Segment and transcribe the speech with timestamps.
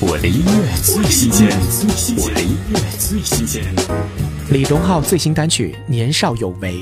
[0.00, 1.48] 我的音乐最新鲜，
[2.18, 3.64] 我的音乐最新鲜。
[4.52, 6.74] 李荣浩最新单曲《年少有为》，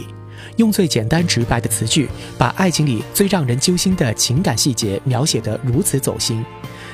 [0.56, 6.44] 用最简单直白的词句，把爱情里最让人揪心的情感细节描写得如此走心，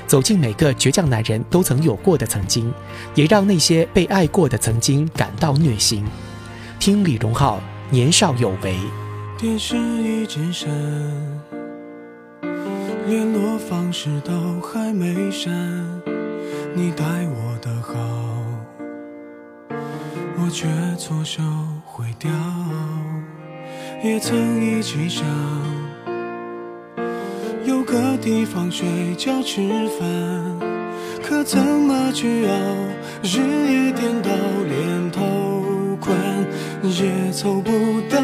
[0.06, 2.72] 走进每个倔强男人都曾有过的曾经，
[3.16, 6.04] 也让那些被爱过的曾经感到虐心。
[6.78, 7.56] 听李荣浩
[7.92, 8.76] 《年少有为》。
[9.40, 10.70] 电视一直闪，
[13.08, 16.01] 联络方式都还没删。
[16.74, 17.92] 你待我的好，
[20.38, 21.42] 我却错手
[21.84, 22.30] 毁掉。
[24.02, 25.24] 也曾一起想
[27.66, 29.60] 有个地方睡觉吃
[29.98, 30.08] 饭，
[31.22, 32.52] 可怎么去熬？
[33.22, 33.38] 日
[33.70, 34.30] 夜颠倒，
[34.66, 35.20] 连头
[36.00, 36.16] 款
[36.82, 37.70] 也凑不
[38.08, 38.18] 到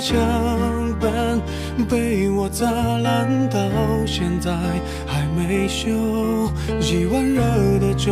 [0.00, 0.18] 墙
[1.00, 1.40] 板，
[1.88, 3.60] 被我砸烂到
[4.04, 4.52] 现在
[5.06, 5.88] 还没修。
[6.80, 7.42] 一碗热
[7.92, 8.10] 的粥，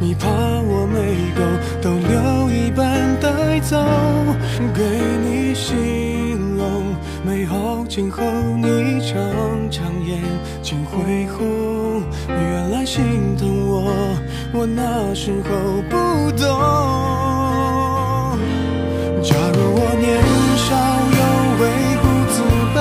[0.00, 0.98] 你怕我没
[1.36, 1.42] 够，
[1.82, 3.76] 都留一半带走，
[4.74, 4.82] 给
[5.22, 8.22] 你形容美好今后，
[8.56, 10.18] 你常常眼
[10.62, 12.02] 睛会红。
[12.28, 13.92] 原来心疼我，
[14.52, 15.96] 我那时候不
[16.32, 16.48] 懂。
[19.22, 20.06] 假如我年
[20.56, 20.74] 少
[21.18, 21.20] 有
[21.60, 21.62] 为
[22.00, 22.34] 不自
[22.74, 22.76] 卑，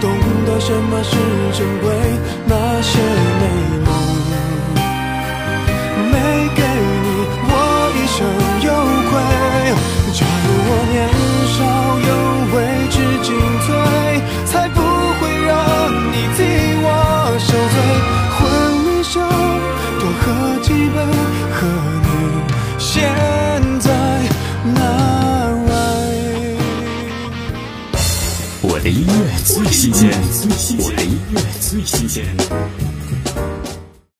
[0.00, 0.04] 懂
[0.44, 1.16] 得什么是
[1.56, 1.88] 珍贵，
[2.46, 2.52] 那
[2.82, 2.98] 些
[20.32, 20.96] 喝几杯，
[21.52, 21.66] 和
[22.00, 22.08] 你
[22.78, 23.02] 现
[23.80, 23.90] 在
[24.74, 25.70] 难为。
[28.62, 29.12] 我的音乐
[29.44, 30.10] 最新鲜，
[30.78, 32.24] 我的音乐最新鲜。